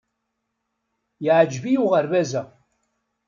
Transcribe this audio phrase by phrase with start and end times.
[1.23, 2.43] Yeɛjeb-iyi uɣerbaz-a.